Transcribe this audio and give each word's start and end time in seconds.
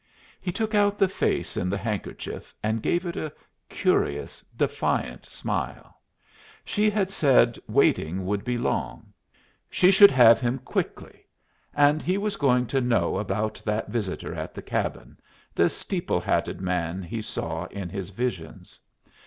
He 0.41 0.51
took 0.51 0.73
out 0.73 0.97
the 0.97 1.07
face 1.07 1.55
in 1.55 1.69
the 1.69 1.77
handkerchief, 1.77 2.55
and 2.63 2.81
gave 2.81 3.05
it 3.05 3.15
a 3.15 3.31
curious, 3.69 4.43
defiant 4.57 5.27
smile. 5.27 6.01
She 6.65 6.89
had 6.89 7.11
said 7.11 7.59
waiting 7.67 8.25
would 8.25 8.43
be 8.43 8.57
long. 8.57 9.13
She 9.69 9.91
should 9.91 10.09
have 10.09 10.39
him 10.41 10.57
quickly. 10.57 11.27
And 11.75 12.01
he 12.01 12.17
was 12.17 12.35
going 12.35 12.65
to 12.65 12.81
know 12.81 13.17
about 13.19 13.61
that 13.63 13.89
visitor 13.89 14.33
at 14.33 14.55
the 14.55 14.63
cabin, 14.63 15.19
the 15.53 15.69
steeple 15.69 16.19
hatted 16.19 16.61
man 16.61 17.03
he 17.03 17.21
saw 17.21 17.65
in 17.65 17.87
his 17.87 18.09
visions. 18.09 18.79